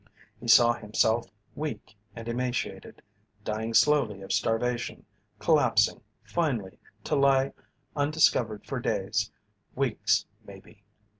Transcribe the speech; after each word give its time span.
He 0.39 0.47
saw 0.47 0.73
himself 0.73 1.27
weak 1.53 1.95
and 2.15 2.27
emaciated, 2.27 3.03
dying 3.43 3.75
slowly 3.75 4.23
of 4.23 4.33
starvation, 4.33 5.05
collapsing, 5.37 6.01
finally 6.23 6.79
to 7.03 7.15
lie 7.15 7.53
undiscovered 7.95 8.65
for 8.65 8.79
days, 8.79 9.31
weeks 9.75 10.25
maybe. 10.43 10.81